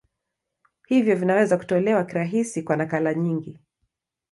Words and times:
Hivyo 0.87 1.15
vinaweza 1.15 1.57
kutolewa 1.57 2.03
kirahisi 2.05 2.63
kwa 2.63 2.75
nakala 2.77 3.13
nyingi. 3.13 3.59